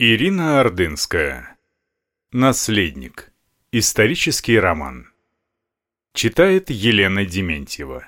[0.00, 1.56] Ирина Ордынская.
[2.32, 3.32] Наследник.
[3.70, 5.12] Исторический роман.
[6.14, 8.04] Читает Елена Дементьева.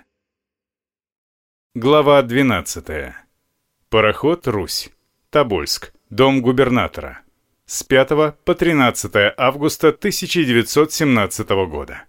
[1.76, 3.14] Глава 12.
[3.88, 4.90] Пароход «Русь».
[5.30, 5.92] Тобольск.
[6.10, 7.22] Дом губернатора.
[7.66, 12.06] С 5 по 13 августа 1917 года.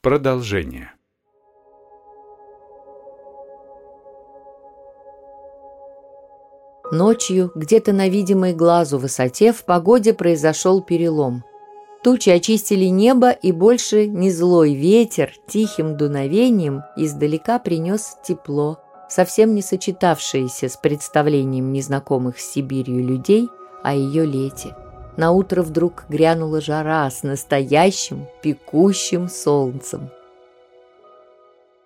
[0.00, 0.91] Продолжение.
[6.92, 11.42] Ночью, где-то на видимой глазу высоте, в погоде произошел перелом.
[12.04, 18.78] Тучи очистили небо, и больше не злой ветер тихим дуновением издалека принес тепло,
[19.08, 23.48] совсем не сочетавшееся с представлением незнакомых с Сибирью людей
[23.82, 24.76] о ее лете.
[25.16, 30.10] На утро вдруг грянула жара с настоящим пекущим солнцем.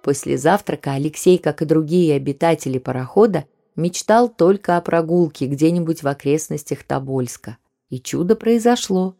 [0.02, 3.45] После завтрака Алексей, как и другие обитатели парохода,
[3.77, 7.59] мечтал только о прогулке где-нибудь в окрестностях Тобольска.
[7.89, 9.15] И чудо произошло.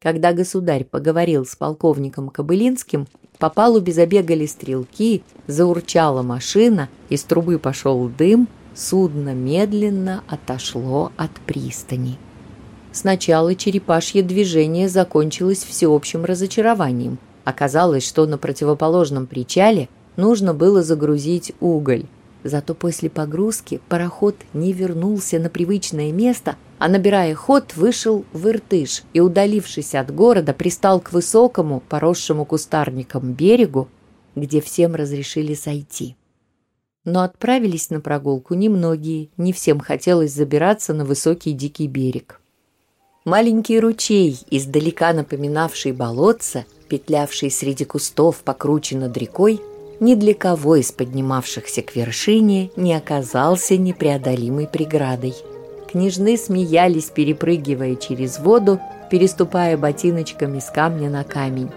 [0.00, 3.06] Когда государь поговорил с полковником Кобылинским,
[3.38, 12.18] по палубе забегали стрелки, заурчала машина, из трубы пошел дым, судно медленно отошло от пристани.
[12.92, 17.18] Сначала черепашье движение закончилось всеобщим разочарованием.
[17.44, 22.06] Оказалось, что на противоположном причале нужно было загрузить уголь.
[22.42, 29.02] Зато после погрузки пароход не вернулся на привычное место, а, набирая ход, вышел в Иртыш
[29.12, 33.88] и, удалившись от города, пристал к высокому, поросшему кустарником берегу,
[34.34, 36.16] где всем разрешили сойти.
[37.04, 42.40] Но отправились на прогулку немногие, не всем хотелось забираться на высокий дикий берег.
[43.26, 49.60] Маленький ручей, издалека напоминавший болотце, петлявший среди кустов, покруче над рекой,
[50.00, 55.34] ни для кого из поднимавшихся к вершине не оказался непреодолимой преградой.
[55.90, 61.70] Княжны смеялись, перепрыгивая через воду, переступая ботиночками с камня на камень,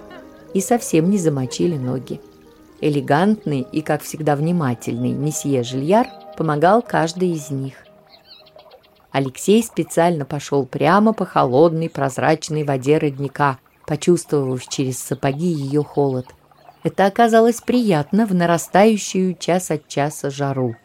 [0.53, 2.21] и совсем не замочили ноги.
[2.79, 6.07] Элегантный и, как всегда, внимательный месье Жильяр
[6.37, 7.75] помогал каждой из них.
[9.11, 16.27] Алексей специально пошел прямо по холодной прозрачной воде родника, почувствовав через сапоги ее холод–
[16.83, 20.75] это оказалось приятно в нарастающую час от часа жару.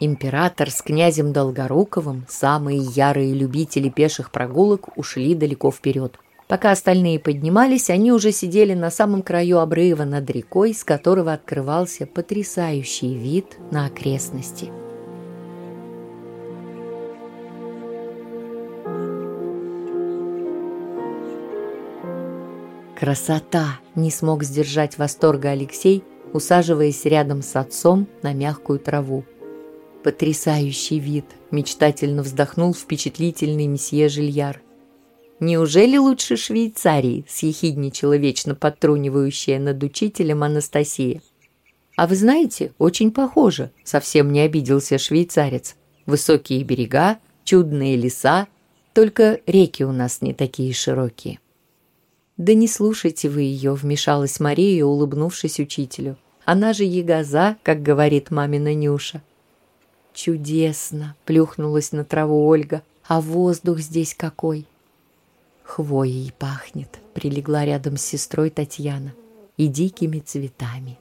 [0.00, 6.18] Император с князем Долгоруковым, самые ярые любители пеших прогулок, ушли далеко вперед.
[6.46, 12.06] Пока остальные поднимались, они уже сидели на самом краю обрыва над рекой, с которого открывался
[12.06, 14.70] потрясающий вид на окрестности.
[22.98, 23.78] Красота!
[23.94, 29.24] Не смог сдержать восторга Алексей, усаживаясь рядом с отцом на мягкую траву.
[30.02, 31.24] Потрясающий вид!
[31.52, 34.60] Мечтательно вздохнул впечатлительный месье Жильяр.
[35.38, 41.22] «Неужели лучше Швейцарии?»– съехидничала вечно подтрунивающая над учителем Анастасия.
[41.96, 45.76] «А вы знаете, очень похоже»,– совсем не обиделся швейцарец.
[46.06, 48.48] «Высокие берега, чудные леса,
[48.92, 51.38] только реки у нас не такие широкие».
[52.38, 56.16] «Да не слушайте вы ее»,— вмешалась Мария, улыбнувшись учителю.
[56.44, 59.22] «Она же ягоза, как говорит мамина Нюша».
[60.14, 62.82] «Чудесно!»— плюхнулась на траву Ольга.
[63.06, 64.66] «А воздух здесь какой!»
[65.64, 69.14] «Хвоей пахнет»,— прилегла рядом с сестрой Татьяна.
[69.56, 70.96] «И дикими цветами».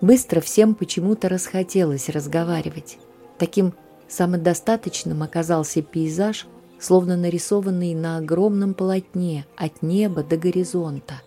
[0.00, 2.98] Быстро всем почему-то расхотелось разговаривать.
[3.38, 3.74] Таким
[4.08, 6.46] самодостаточным оказался пейзаж,
[6.78, 11.22] словно нарисованный на огромном полотне от неба до горизонта.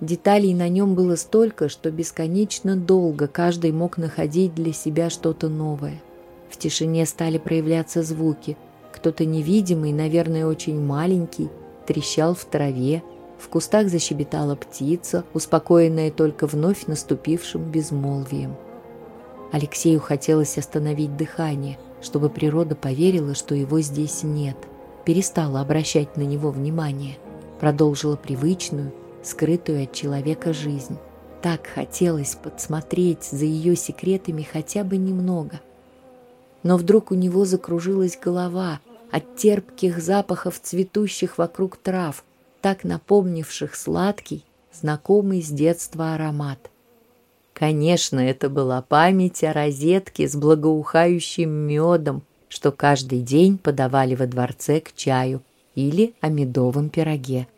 [0.00, 6.02] Деталей на нем было столько, что бесконечно долго каждый мог находить для себя что-то новое.
[6.50, 8.56] В тишине стали проявляться звуки.
[8.92, 11.48] Кто-то невидимый, наверное, очень маленький,
[11.86, 13.02] трещал в траве,
[13.38, 18.54] в кустах защебетала птица, успокоенная только вновь наступившим безмолвием.
[19.52, 24.56] Алексею хотелось остановить дыхание, чтобы природа поверила, что его здесь нет–
[25.06, 27.16] перестала обращать на него внимание,
[27.60, 28.92] продолжила привычную,
[29.22, 30.98] скрытую от человека жизнь.
[31.40, 35.60] Так хотелось подсмотреть за ее секретами хотя бы немного.
[36.64, 38.80] Но вдруг у него закружилась голова
[39.12, 42.24] от терпких запахов цветущих вокруг трав,
[42.60, 46.58] так напомнивших сладкий, знакомый с детства аромат.
[47.52, 52.22] Конечно, это была память о розетке с благоухающим медом,
[52.56, 55.42] что каждый день подавали во дворце к чаю
[55.74, 57.48] или о медовом пироге.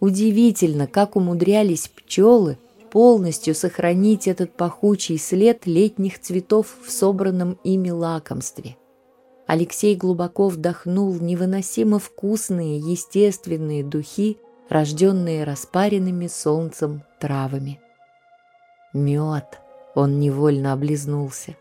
[0.00, 2.56] Удивительно, как умудрялись пчелы
[2.90, 8.78] полностью сохранить этот пахучий след летних цветов в собранном ими лакомстве.
[9.46, 14.38] Алексей глубоко вдохнул невыносимо вкусные естественные духи,
[14.70, 17.78] рожденные распаренными солнцем травами.
[18.94, 19.60] Мед,
[19.94, 21.54] он невольно облизнулся.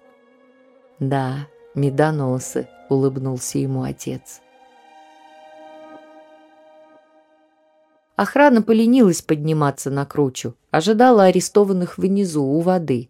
[1.00, 4.42] Да, медоносы, улыбнулся ему отец.
[8.16, 13.10] Охрана поленилась подниматься на кручу, ожидала арестованных внизу, у воды.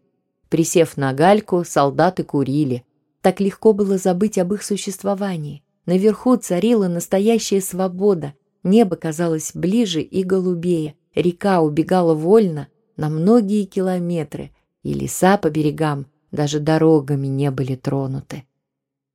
[0.50, 2.84] Присев на гальку, солдаты курили.
[3.22, 5.64] Так легко было забыть об их существовании.
[5.86, 8.34] Наверху царила настоящая свобода.
[8.64, 10.96] Небо казалось ближе и голубее.
[11.16, 14.52] Река убегала вольно на многие километры,
[14.84, 18.44] и леса по берегам даже дорогами не были тронуты.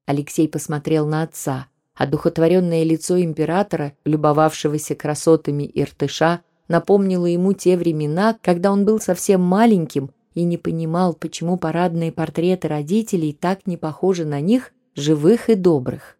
[0.06, 1.69] Алексей посмотрел на отца.
[1.94, 10.10] Одухотворенное лицо императора, любовавшегося красотами Иртыша, напомнило ему те времена, когда он был совсем маленьким
[10.34, 16.16] и не понимал, почему парадные портреты родителей так не похожи на них, живых и добрых.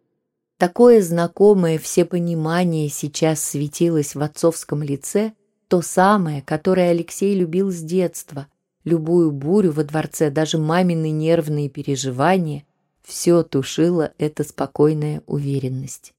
[0.59, 5.33] Такое знакомое всепонимание сейчас светилось в отцовском лице,
[5.67, 8.47] то самое, которое Алексей любил с детства.
[8.85, 12.63] Любую бурю во дворце, даже мамины нервные переживания–
[13.03, 16.13] все тушила эта спокойная уверенность.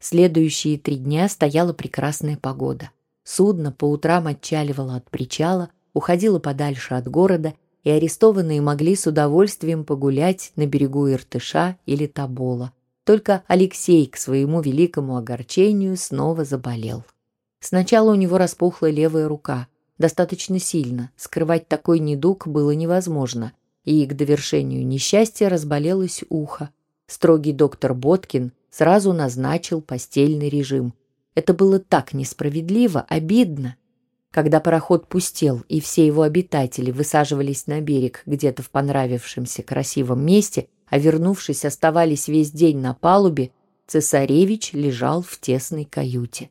[0.00, 2.90] Следующие три дня стояла прекрасная погода.
[3.24, 9.84] Судно по утрам отчаливало от причала, уходило подальше от города, и арестованные могли с удовольствием
[9.84, 12.72] погулять на берегу Иртыша или Табола.
[13.04, 17.04] Только Алексей, к своему великому огорчению, снова заболел.
[17.60, 19.68] Сначала у него распухла левая рука.
[19.96, 21.10] Достаточно сильно.
[21.16, 23.52] Скрывать такой недуг было невозможно
[23.88, 26.68] и к довершению несчастья разболелось ухо.
[27.06, 30.92] Строгий доктор Боткин сразу назначил постельный режим.
[31.34, 33.76] Это было так несправедливо, обидно.
[34.30, 40.68] Когда пароход пустел, и все его обитатели высаживались на берег где-то в понравившемся красивом месте,
[40.86, 43.52] а вернувшись оставались весь день на палубе,
[43.86, 46.50] цесаревич лежал в тесной каюте.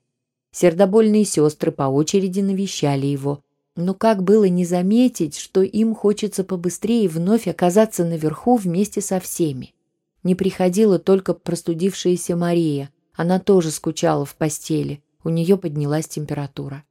[0.51, 3.43] Сердобольные сестры по очереди навещали его,
[3.77, 9.75] но как было не заметить, что им хочется побыстрее вновь оказаться наверху вместе со всеми?
[10.23, 12.89] Не приходила только простудившаяся Мария.
[13.13, 15.03] Она тоже скучала в постели.
[15.23, 16.83] У нее поднялась температура.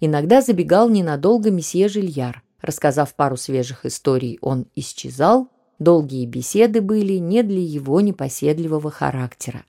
[0.00, 2.42] Иногда забегал ненадолго месье Жильяр.
[2.60, 5.48] Рассказав пару свежих историй, он исчезал.
[5.78, 9.64] Долгие беседы были не для его непоседливого характера.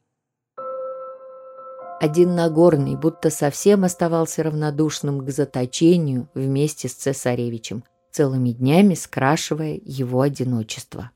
[2.03, 10.19] Один Нагорный будто совсем оставался равнодушным к заточению вместе с цесаревичем, целыми днями скрашивая его
[10.19, 11.11] одиночество.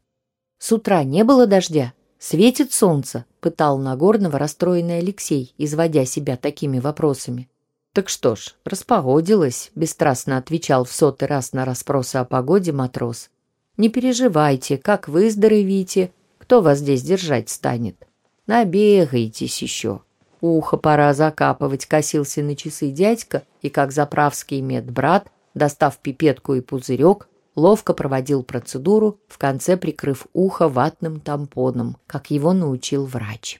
[0.59, 1.91] «С утра не было дождя?
[2.19, 7.49] Светит солнце?»— пытал Нагорного расстроенный Алексей, изводя себя такими вопросами.
[7.91, 13.29] «Так что ж, распогодилось»,— бесстрастно отвечал в сотый раз на расспросы о погоде матрос.
[13.75, 18.07] «Не переживайте, как выздоровите, кто вас здесь держать станет?
[18.45, 20.03] Набегайтесь еще».
[20.41, 27.27] Ухо пора закапывать, косился на часы дядька, и как заправский медбрат, достав пипетку и пузырек,
[27.55, 33.59] ловко проводил процедуру, в конце прикрыв ухо ватным тампоном, как его научил врач.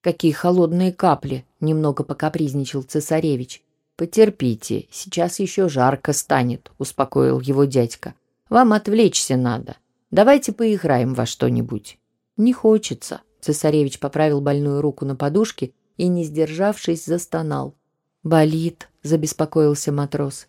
[0.00, 3.62] «Какие холодные капли!»— немного покапризничал цесаревич.
[3.96, 8.14] «Потерпите, сейчас еще жарко станет»,— успокоил его дядька.
[8.48, 9.76] «Вам отвлечься надо.
[10.10, 11.98] Давайте поиграем во что-нибудь».
[12.36, 17.74] «Не хочется»,— цесаревич поправил больную руку на подушке и, не сдержавшись, застонал.
[18.22, 20.48] «Болит»,— забеспокоился матрос.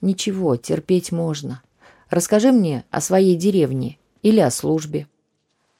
[0.00, 1.62] «Ничего, терпеть можно.
[2.10, 5.06] Расскажи мне о своей деревне или о службе».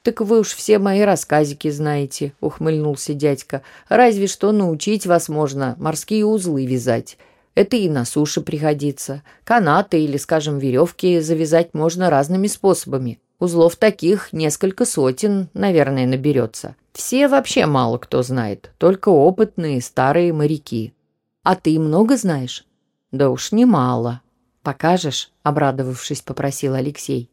[0.02, 3.62] «Так вы уж все мои рассказики знаете»,— ухмыльнулся дядька.
[3.88, 7.16] «Разве что научить вас можно морские узлы вязать.
[7.54, 9.22] Это и на суше пригодится.
[9.44, 13.18] Канаты или, скажем, веревки завязать можно разными способами.
[13.38, 16.76] Узлов таких несколько сотен, наверное, наберется.
[16.92, 20.94] Все вообще мало кто знает, только опытные старые моряки.
[21.42, 22.64] А ты много знаешь?
[23.10, 24.22] Да уж немало.
[24.62, 25.30] Покажешь?
[25.42, 27.30] Обрадовавшись, попросил Алексей.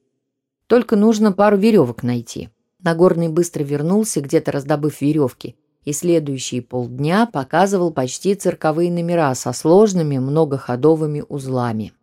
[0.68, 2.50] Только нужно пару веревок найти.
[2.84, 5.56] Нагорный быстро вернулся, где-то раздобыв веревки,
[5.86, 11.94] и следующие полдня показывал почти цирковые номера со сложными многоходовыми узлами.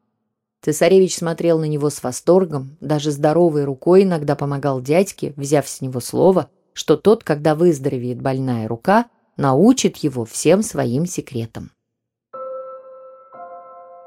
[0.62, 6.00] Цесаревич смотрел на него с восторгом, даже здоровой рукой иногда помогал дядьке, взяв с него
[6.00, 11.70] слово, что тот, когда выздоровеет больная рука, научит его всем своим секретам.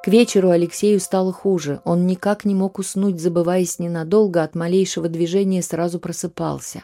[0.04, 1.80] К вечеру Алексею стало хуже.
[1.86, 6.84] Он никак не мог уснуть, забываясь ненадолго, от малейшего движения сразу просыпался.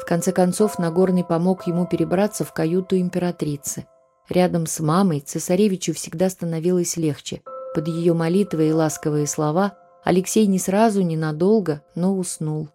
[0.00, 3.86] В конце концов, Нагорный помог ему перебраться в каюту императрицы.
[4.28, 7.42] Рядом с мамой цесаревичу всегда становилось легче–
[7.76, 12.70] под ее молитвы и ласковые слова Алексей не сразу, ненадолго, но уснул.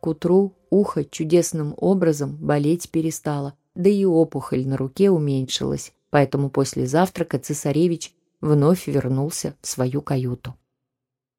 [0.00, 6.86] К утру ухо чудесным образом болеть перестало, да и опухоль на руке уменьшилась, поэтому после
[6.86, 10.54] завтрака цесаревич вновь вернулся в свою каюту.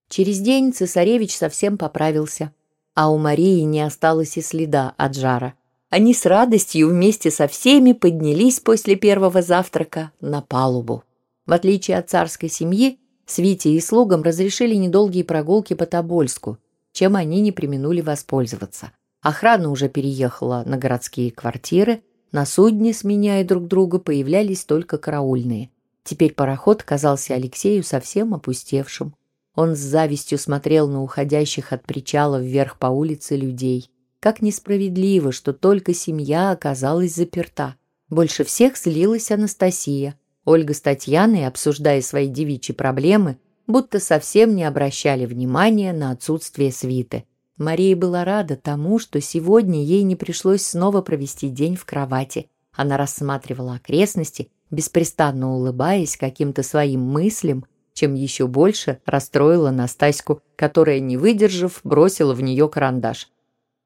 [0.08, 2.54] Через день цесаревич совсем поправился,
[2.94, 5.56] а у Марии не осталось и следа от жара.
[5.90, 11.04] Они с радостью вместе со всеми поднялись после первого завтрака на палубу.
[11.46, 16.58] В отличие от царской семьи, свите и слугам разрешили недолгие прогулки по Тобольску,
[16.92, 18.92] чем они не применули воспользоваться.
[19.22, 25.70] Охрана уже переехала на городские квартиры, на судне, сменяя друг друга, появлялись только караульные.
[26.04, 29.16] Теперь пароход казался Алексею совсем опустевшим.
[29.56, 33.90] Он с завистью смотрел на уходящих от причала вверх по улице людей.
[34.20, 37.76] Как несправедливо, что только семья оказалась заперта.
[38.10, 40.18] Больше всех злилась Анастасия.
[40.46, 47.24] Ольга с Татьяной, обсуждая свои девичьи проблемы, будто совсем не обращали внимания на отсутствие свиты.
[47.58, 52.50] Мария была рада тому, что сегодня ей не пришлось снова провести день в кровати.
[52.74, 61.16] Она рассматривала окрестности, беспрестанно улыбаясь каким-то своим мыслям, чем еще больше расстроила Настаську, которая, не
[61.16, 63.30] выдержав, бросила в нее карандаш.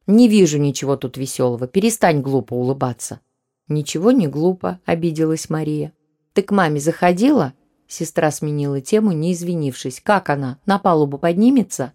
[0.07, 3.19] «Не вижу ничего тут веселого, перестань глупо улыбаться».
[3.67, 5.91] «Ничего не глупо»,— обиделась Мария.
[6.37, 7.55] «Ты к маме заходила?»
[7.87, 9.99] Сестра сменила тему, не извинившись.
[10.03, 10.59] «Как она?
[10.67, 11.93] На палубу поднимется?»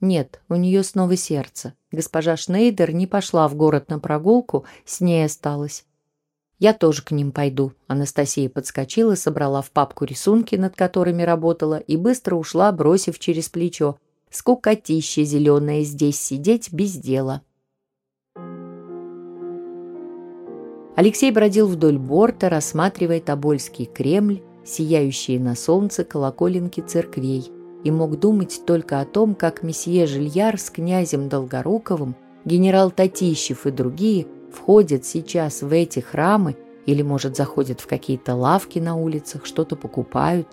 [0.00, 1.74] «Нет, у нее снова сердце.
[1.92, 5.84] Госпожа Шнейдер не пошла в город на прогулку, с ней осталась.
[6.58, 7.72] «Я тоже к ним пойду».
[7.86, 13.96] Анастасия подскочила, собрала в папку рисунки, над которыми работала, и быстро ушла, бросив через плечо.
[14.28, 17.42] «Скукотища зеленая здесь сидеть без дела».
[20.98, 27.52] Алексей бродил вдоль борта, рассматривая Тобольский Кремль, сияющие на солнце колоколенки церквей,
[27.84, 33.70] и мог думать только о том, как месье Жильяр с князем Долгоруковым, генерал Татищев и
[33.70, 39.76] другие– входят сейчас в эти храмы или, может, заходят в какие-то лавки на улицах, что-то
[39.76, 40.48] покупают.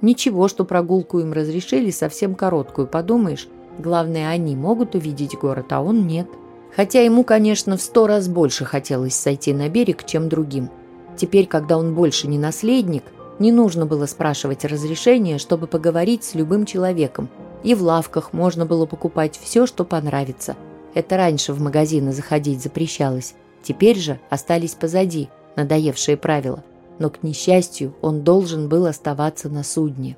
[0.00, 3.48] Ничего, что прогулку им разрешили, совсем короткую, подумаешь.
[3.80, 6.28] Главное, они могут увидеть город, а он нет.
[6.74, 10.70] Хотя ему, конечно, в сто раз больше хотелось сойти на берег, чем другим.
[11.16, 13.04] Теперь, когда он больше не наследник,
[13.38, 17.28] не нужно было спрашивать разрешения, чтобы поговорить с любым человеком.
[17.64, 20.56] И в лавках можно было покупать все, что понравится–
[20.94, 23.34] это раньше в магазины заходить запрещалось.
[23.62, 26.64] Теперь же остались позади надоевшие правила.
[26.98, 30.16] Но, к несчастью, он должен был оставаться на судне.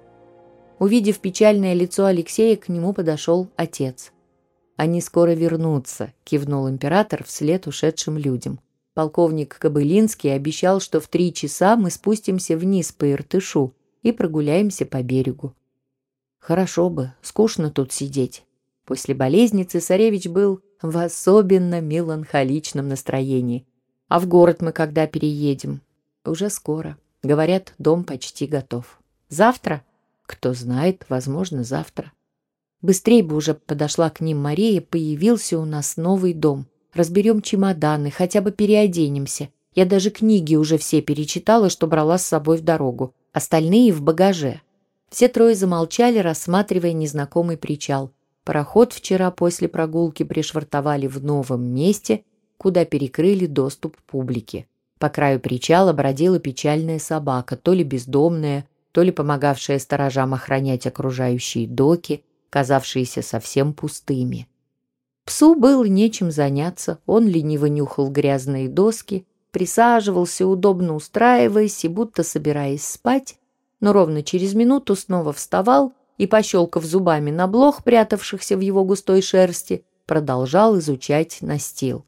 [0.78, 4.12] Увидев печальное лицо Алексея, к нему подошел отец.
[4.80, 8.60] «Они скоро вернутся»,— кивнул император вслед ушедшим людям.
[8.94, 15.02] Полковник Кобылинский обещал, что в три часа мы спустимся вниз по Иртышу и прогуляемся по
[15.02, 15.54] берегу.
[16.38, 18.42] «Хорошо бы, скучно тут сидеть».
[18.86, 23.66] После болезни цесаревич был в особенно меланхоличном настроении.
[24.08, 25.82] А в город мы когда переедем?
[26.24, 26.96] Уже скоро.
[27.22, 28.98] Говорят, дом почти готов.
[29.28, 29.84] Завтра?
[30.22, 32.12] Кто знает, возможно, завтра.
[32.82, 36.66] Быстрей бы уже подошла к ним Мария, появился у нас новый дом.
[36.94, 39.50] Разберем чемоданы, хотя бы переоденемся.
[39.74, 43.14] Я даже книги уже все перечитала, что брала с собой в дорогу.
[43.32, 44.62] Остальные в багаже.
[45.10, 48.10] Все трое замолчали, рассматривая незнакомый причал.
[48.44, 52.24] Пароход вчера после прогулки пришвартовали в новом месте,
[52.56, 54.66] куда перекрыли доступ публике.
[54.98, 61.66] По краю причала бродила печальная собака, то ли бездомная, то ли помогавшая сторожам охранять окружающие
[61.66, 64.48] доки, казавшиеся совсем пустыми.
[65.24, 72.84] Псу было нечем заняться, он лениво нюхал грязные доски, присаживался, удобно устраиваясь и будто собираясь
[72.84, 73.38] спать,
[73.80, 79.22] но ровно через минуту снова вставал и, пощелкав зубами на блох, прятавшихся в его густой
[79.22, 82.04] шерсти, продолжал изучать настил.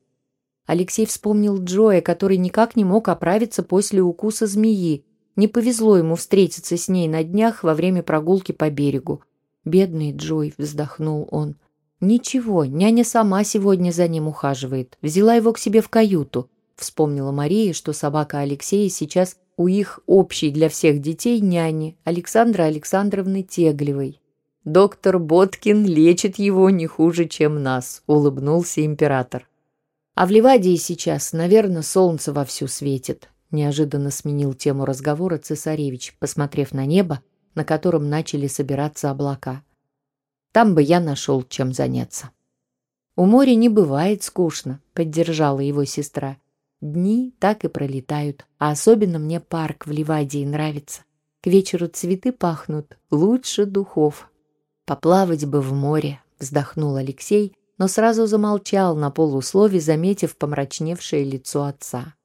[0.67, 5.05] Алексей вспомнил Джоя, который никак не мог оправиться после укуса змеи.
[5.35, 9.23] Не повезло ему встретиться с ней на днях во время прогулки по берегу.
[9.65, 11.57] «Бедный Джой»,— вздохнул он.
[12.01, 14.99] «Ничего, няня сама сегодня за ним ухаживает.
[15.03, 16.51] Взяла его к себе в каюту».
[16.75, 23.43] Вспомнила Мария, что собака Алексея сейчас у их общей для всех детей няни Александры Александровны
[23.43, 24.21] Теглевой.
[24.65, 29.49] «Доктор Боткин лечит его не хуже, чем нас»,— улыбнулся император.
[30.15, 36.85] «А в Ливадии сейчас, наверное, солнце вовсю светит»,— неожиданно сменил тему разговора цесаревич, посмотрев на
[36.87, 37.23] небо,
[37.55, 39.63] на котором начали собираться облака.
[40.53, 42.31] «Там бы я нашел, чем заняться».
[43.17, 46.39] «У моря не бывает скучно»,— поддержала его сестра.
[46.83, 51.03] Дни так и пролетают, а особенно мне парк в Ливадии нравится.
[51.41, 54.29] К вечеру цветы пахнут лучше духов.
[54.85, 62.17] Поплавать бы в море, вздохнул Алексей, но сразу замолчал на полуслове, заметив помрачневшее лицо отца.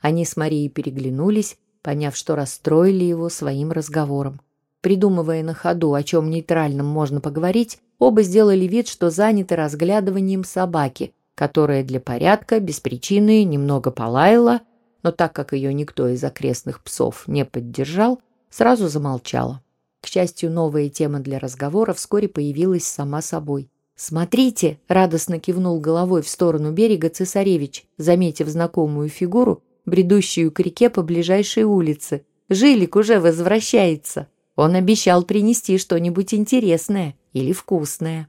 [0.00, 4.40] Они с Марией переглянулись, поняв, что расстроили его своим разговором.
[4.80, 11.12] Придумывая на ходу, о чем нейтральном можно поговорить, оба сделали вид, что заняты разглядыванием собаки,
[11.34, 14.60] которая для порядка, без причины, немного полаяла,
[15.02, 18.20] но так как ее никто из окрестных псов не поддержал,
[18.50, 19.62] сразу замолчала.
[20.00, 23.68] К счастью, новая тема для разговора вскоре появилась сама собой.
[23.96, 31.02] «Смотрите!»— радостно кивнул головой в сторону берега цесаревич, заметив знакомую фигуру, бредущую к реке по
[31.02, 32.24] ближайшей улице.
[32.48, 38.26] «Жилик уже возвращается!» Он обещал принести что-нибудь интересное или вкусное.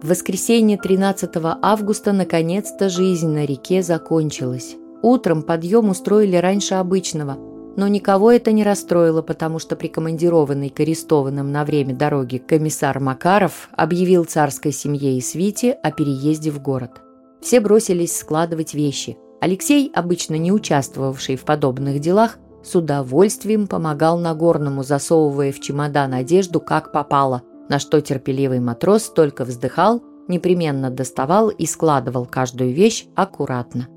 [0.00, 1.30] В воскресенье 13
[1.60, 4.76] августа наконец-то жизнь на реке закончилась.
[5.02, 7.36] Утром подъем устроили раньше обычного,
[7.76, 13.68] но никого это не расстроило, потому что прикомандированный к арестованным на время дороги комиссар Макаров
[13.72, 16.92] объявил царской семье и свите о переезде в город.
[17.42, 19.16] Все бросились складывать вещи.
[19.40, 26.60] Алексей, обычно не участвовавший в подобных делах, с удовольствием помогал Нагорному, засовывая в чемодан одежду
[26.60, 33.88] как попало, на что терпеливый матрос только вздыхал, непременно доставал и складывал каждую вещь аккуратно.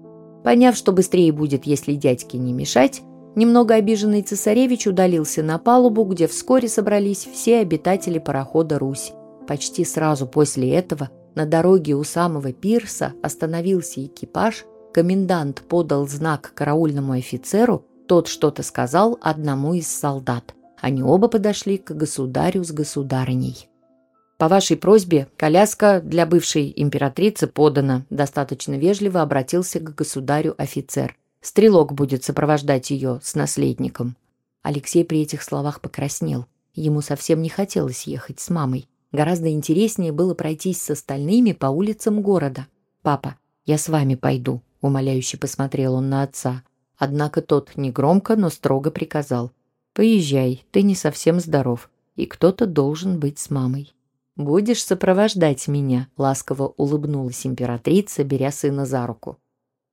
[0.43, 3.01] Поняв, что быстрее будет, если дядьке не мешать,
[3.35, 9.11] немного обиженный цесаревич удалился на палубу, где вскоре собрались все обитатели парохода «Русь».
[9.47, 17.13] Почти сразу после этого на дороге у самого пирса остановился экипаж, комендант подал знак караульному
[17.13, 20.53] офицеру, тот что-то сказал одному из солдат.
[20.79, 23.69] Они оба подошли к государю с государыней.
[24.37, 28.05] По вашей просьбе коляска для бывшей императрицы подана.
[28.09, 31.15] Достаточно вежливо обратился к государю офицер.
[31.39, 34.17] Стрелок будет сопровождать ее с наследником.
[34.61, 36.45] Алексей при этих словах покраснел.
[36.73, 38.87] Ему совсем не хотелось ехать с мамой.
[39.11, 42.67] Гораздо интереснее было пройтись с остальными по улицам города.
[43.01, 43.35] «Папа,
[43.65, 46.63] я с вами пойду»,— умоляюще посмотрел он на отца.
[46.97, 49.51] Однако тот негромко, но строго приказал.
[49.93, 53.93] «Поезжай, ты не совсем здоров, и кто-то должен быть с мамой».
[54.35, 59.37] «Будешь сопровождать меня?»— ласково улыбнулась императрица, беря сына за руку.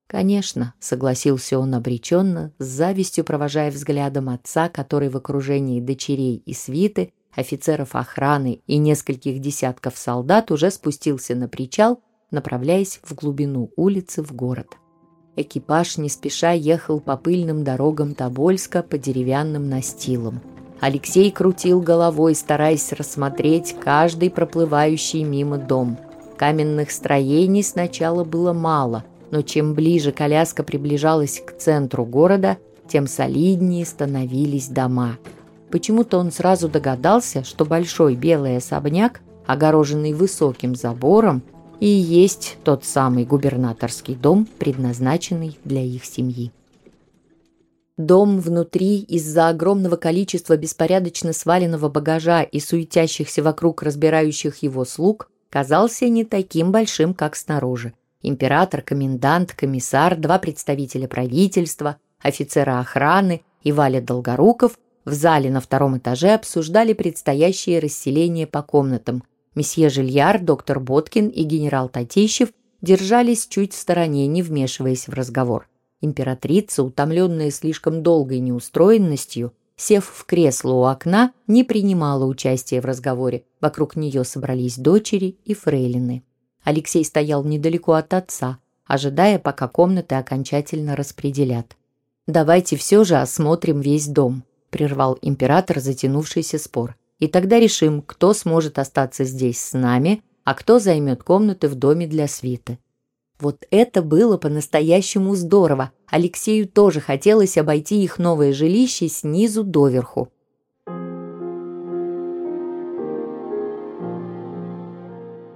[0.06, 7.12] «Конечно»,— согласился он обреченно, с завистью провожая взглядом отца, который в окружении дочерей и свиты,
[7.36, 14.32] офицеров охраны и нескольких десятков солдат уже спустился на причал, направляясь в глубину улицы в
[14.32, 14.79] город.
[15.40, 20.42] Экипаж не спеша ехал по пыльным дорогам Тобольска по деревянным настилам.
[20.80, 25.96] Алексей крутил головой, стараясь рассмотреть каждый проплывающий мимо дом.
[26.36, 33.86] Каменных строений сначала было мало, но чем ближе коляска приближалась к центру города, тем солиднее
[33.86, 35.16] становились дома.
[35.70, 41.40] Почему-то он сразу догадался, что большой белый особняк, огороженный высоким забором,
[41.80, 46.52] и есть тот самый губернаторский дом, предназначенный для их семьи.
[47.96, 56.08] Дом внутри из-за огромного количества беспорядочно сваленного багажа и суетящихся вокруг разбирающих его слуг казался
[56.08, 57.92] не таким большим, как снаружи.
[58.22, 65.98] Император, комендант, комиссар, два представителя правительства, офицера охраны и Валя Долгоруков в зале на втором
[65.98, 69.24] этаже обсуждали предстоящее расселение по комнатам.
[69.54, 75.68] Месье Жильяр, доктор Боткин и генерал Татищев держались чуть в стороне, не вмешиваясь в разговор.
[76.00, 83.44] Императрица, утомленная слишком долгой неустроенностью, сев в кресло у окна, не принимала участия в разговоре.
[83.60, 86.22] Вокруг нее собрались дочери и фрейлины.
[86.62, 91.76] Алексей стоял недалеко от отца, ожидая, пока комнаты окончательно распределят.
[92.26, 96.96] «Давайте все же осмотрим весь дом»,– прервал император затянувшийся спор.
[97.20, 102.06] «И тогда решим, кто сможет остаться здесь с нами, а кто займет комнаты в доме
[102.06, 102.78] для свиты.
[103.38, 105.92] Вот это было по-настоящему здорово.
[106.10, 110.28] Алексею тоже хотелось обойти их новое жилище снизу доверху.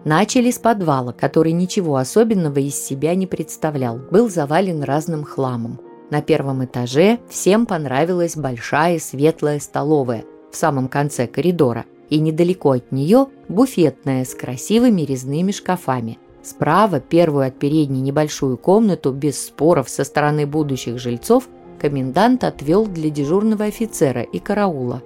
[0.05, 5.81] Начали с подвала, который ничего особенного из себя не представлял, был завален разным хламом.
[6.11, 10.25] На первом этаже всем понравилась большая светлая столовая
[10.55, 17.47] в самом конце коридора, и недалеко от нее буфетная с красивыми резными шкафами– Справа, первую
[17.47, 21.49] от передней небольшую комнату, без споров со стороны будущих жильцов,
[21.81, 25.03] комендант отвел для дежурного офицера и караула.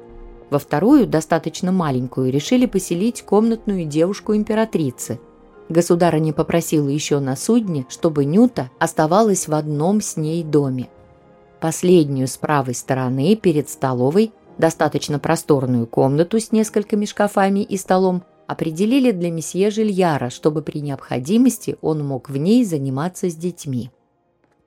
[0.50, 5.20] Во вторую, достаточно маленькую, решили поселить комнатную девушку императрицы.
[5.68, 10.88] Государыня попросила еще на судне, чтобы Нюта оставалась в одном с ней доме.
[11.60, 19.12] Последнюю с правой стороны, перед столовой, Достаточно просторную комнату с несколькими шкафами и столом определили
[19.12, 23.90] для месье Жильяра, чтобы при необходимости он мог в ней заниматься с детьми.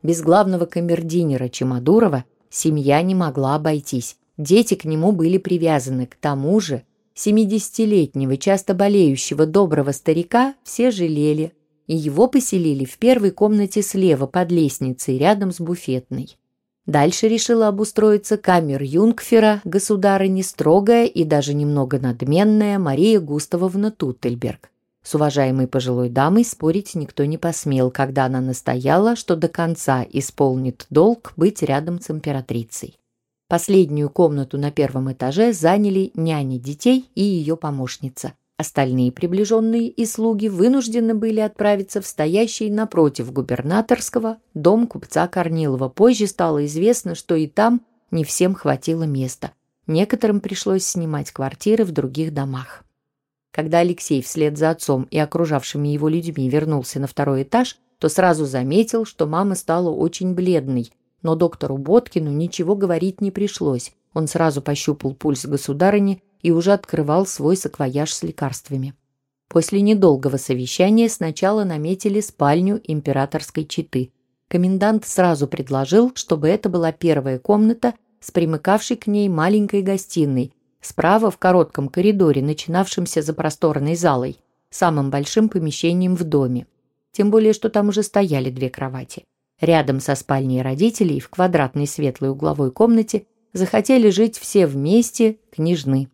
[0.01, 4.17] Без главного камердинера Чемодурова семья не могла обойтись.
[4.37, 6.07] Дети к нему были привязаны.
[6.07, 6.83] К тому же
[7.15, 11.53] 70-летнего, часто болеющего доброго старика все жалели,
[11.87, 16.37] и его поселили в первой комнате слева под лестницей, рядом с буфетной.
[16.87, 24.71] Дальше решила обустроиться камер Юнгфера, государыня строгая и даже немного надменная Мария Густавовна Туттельберг.
[25.03, 30.85] С уважаемой пожилой дамой спорить никто не посмел, когда она настояла, что до конца исполнит
[30.89, 32.97] долг быть рядом с императрицей.
[33.47, 38.33] Последнюю комнату на первом этаже заняли няни детей и ее помощница.
[38.61, 45.89] Остальные приближенные и слуги вынуждены были отправиться в стоящий напротив губернаторского дом купца Корнилова.
[45.89, 49.53] Позже стало известно, что и там не всем хватило места.
[49.87, 52.83] Некоторым пришлось снимать квартиры в других домах.
[53.49, 58.45] Когда Алексей вслед за отцом и окружавшими его людьми вернулся на второй этаж, то сразу
[58.45, 60.91] заметил, что мама стала очень бледной,
[61.23, 63.91] но доктору Боткину ничего говорить не пришлось.
[64.13, 68.93] Он сразу пощупал пульс государыни и уже открывал свой саквояж с лекарствами.
[69.47, 74.11] После недолгого совещания сначала наметили спальню императорской четы.
[74.47, 81.31] Комендант сразу предложил, чтобы это была первая комната с примыкавшей к ней маленькой гостиной, справа
[81.31, 84.37] в коротком коридоре, начинавшемся за просторной залой,
[84.69, 86.67] самым большим помещением в доме.
[87.11, 89.25] Тем более, что там уже стояли две кровати.
[89.59, 96.09] Рядом со спальней родителей в квадратной светлой угловой комнате захотели жить все вместе княжны.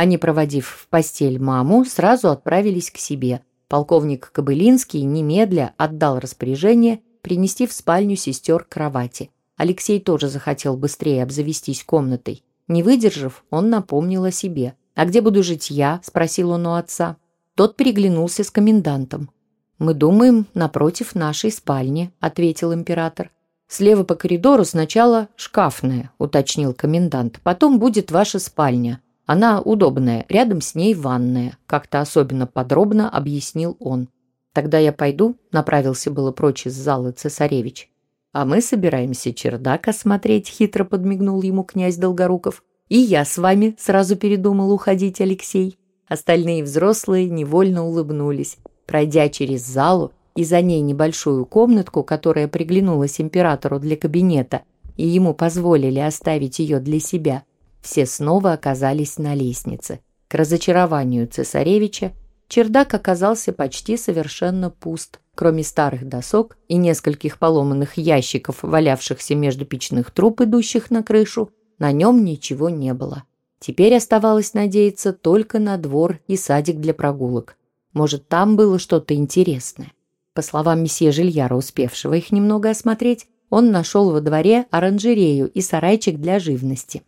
[0.00, 3.42] Они, проводив в постель маму, сразу отправились к себе.
[3.68, 9.30] Полковник Кобылинский немедля отдал распоряжение принести в спальню сестер кровати.
[9.58, 12.42] Алексей тоже захотел быстрее обзавестись комнатой.
[12.66, 14.74] Не выдержав, он напомнил о себе.
[14.94, 17.18] «А где буду жить я?»– спросил он у отца.
[17.54, 19.28] Тот переглянулся с комендантом.
[19.78, 23.30] «Мы думаем, напротив нашей спальни»,– ответил император.
[23.68, 27.38] «Слева по коридору сначала шкафная»,– уточнил комендант.
[27.42, 29.02] «Потом будет ваша спальня.
[29.32, 34.08] Она удобная, рядом с ней ванная»,– как-то особенно подробно объяснил он.
[34.52, 37.92] «Тогда я пойду»,– направился было прочь из зала цесаревич.
[38.32, 42.64] «А мы собираемся чердак осмотреть»,– хитро подмигнул ему князь Долгоруков.
[42.88, 45.78] «И я с вами»,– сразу передумал уходить Алексей.
[46.08, 48.56] Остальные взрослые невольно улыбнулись.
[48.84, 54.62] Пройдя через залу и за ней небольшую комнатку, которая приглянулась императору для кабинета,
[54.96, 57.44] и ему позволили оставить ее для себя–
[57.80, 60.00] все снова оказались на лестнице.
[60.28, 62.12] К разочарованию цесаревича
[62.48, 65.20] чердак оказался почти совершенно пуст.
[65.34, 71.92] Кроме старых досок и нескольких поломанных ящиков, валявшихся между печных труб, идущих на крышу, на
[71.92, 73.24] нем ничего не было.
[73.58, 77.56] Теперь оставалось надеяться только на двор и садик для прогулок.
[77.92, 79.92] Может, там было что-то интересное.
[80.34, 86.18] По словам месье Жильяра, успевшего их немного осмотреть, он нашел во дворе оранжерею и сарайчик
[86.18, 87.02] для живности.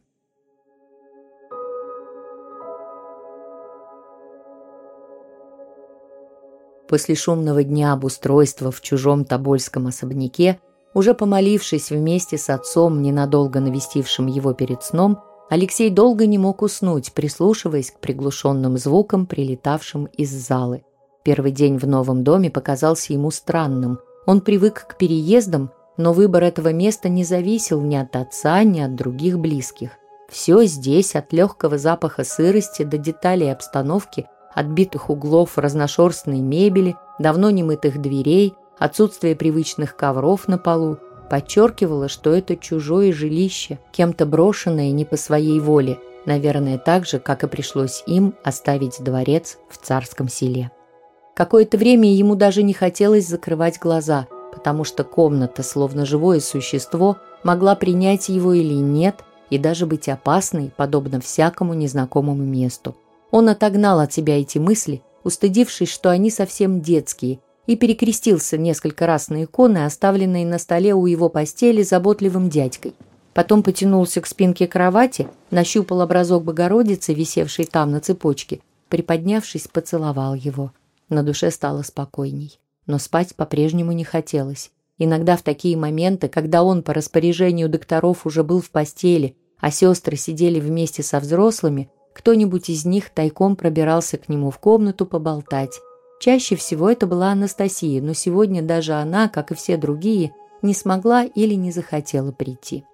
[6.93, 10.61] После шумного дня обустройства в чужом Тобольском особняке,
[10.93, 17.15] уже помолившись вместе с отцом, ненадолго навестившим его перед сном, Алексей долго не мог уснуть,
[17.15, 20.85] прислушиваясь к приглушенным звукам, прилетавшим из залы.
[21.23, 23.99] Первый день в новом доме показался ему странным.
[24.27, 28.95] Он привык к переездам, но выбор этого места не зависел ни от отца, ни от
[28.97, 29.93] других близких.
[30.29, 38.01] Все здесь, от легкого запаха сырости до деталей обстановки, отбитых углов разношерстной мебели, давно немытых
[38.01, 40.99] дверей, отсутствие привычных ковров на полу,
[41.31, 47.45] подчеркивало, что это чужое жилище, кем-то брошенное не по своей воле, наверное, так же, как
[47.45, 50.71] и пришлось им оставить дворец в царском селе.
[51.35, 57.75] Какое-то время ему даже не хотелось закрывать глаза, потому что комната, словно живое существо, могла
[57.75, 62.95] принять его или нет, и даже быть опасной, подобно всякому незнакомому месту.
[63.33, 69.31] Он отогнал от себя эти мысли, устыдившись, что они совсем детские, и перекрестился несколько раз
[69.31, 72.95] на иконы, оставленные на столе у его постели заботливым дядькой.
[73.33, 80.73] Потом потянулся к спинке кровати, нащупал образок Богородицы, висевший там на цепочке, приподнявшись, поцеловал его.
[81.09, 82.59] На душе стало спокойней.
[82.87, 84.71] Но спать по-прежнему не хотелось.
[84.99, 90.17] Иногда в такие моменты, когда он по распоряжению докторов уже был в постели, а сестры
[90.17, 95.81] сидели вместе со взрослыми, кто-нибудь из них тайком пробирался к нему в комнату поболтать.
[96.21, 101.25] Чаще всего это была Анастасия, но сегодня даже она, как и все другие, не смогла
[101.25, 102.85] или не захотела прийти.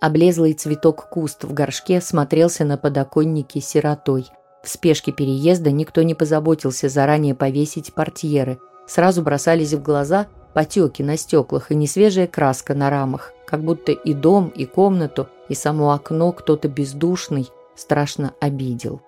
[0.00, 4.26] Облезлый цветок-куст в горшке смотрелся на подоконнике сиротой.
[4.62, 8.58] В спешке переезда никто не позаботился заранее повесить портьеры.
[8.86, 14.12] Сразу бросались в глаза потеки на стеклах и несвежая краска на рамах, как будто и
[14.12, 19.00] дом, и комнату, и само окно кто-то бездушный страшно обидел.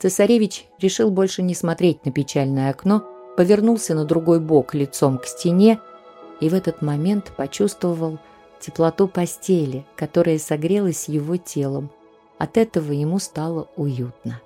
[0.00, 3.04] Цесаревич решил больше не смотреть на печальное окно,
[3.36, 5.78] повернулся на другой бок лицом к стене
[6.40, 8.18] и в этот момент почувствовал
[8.60, 11.90] теплоту постели, которая согрелась его телом.
[12.38, 14.40] От этого ему стало уютно.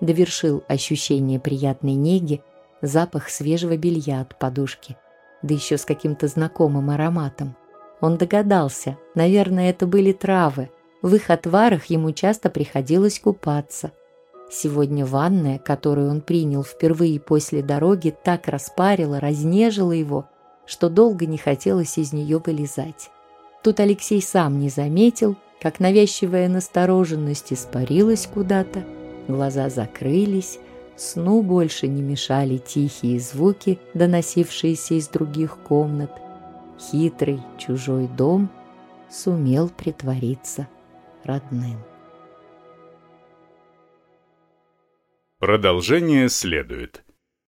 [0.00, 2.42] Довершил ощущение приятной неги
[2.80, 4.96] запах свежего белья от подушки,
[5.42, 7.56] да еще с каким-то знакомым ароматом.
[8.00, 10.70] Он догадался, наверное, это были травы.
[11.02, 13.92] В их отварах ему часто приходилось купаться.
[14.50, 20.26] Сегодня ванная, которую он принял впервые после дороги, так распарила, разнежила его,
[20.66, 23.10] что долго не хотелось из нее вылезать.
[23.62, 28.84] Тут Алексей сам не заметил, как навязчивая настороженность испарилась куда-то,
[29.28, 30.58] глаза закрылись,
[30.96, 36.10] сну больше не мешали тихие звуки, доносившиеся из других комнат.
[36.78, 38.50] Хитрый чужой дом
[39.10, 40.66] сумел притвориться
[41.24, 41.78] родным.
[45.38, 47.04] Продолжение следует.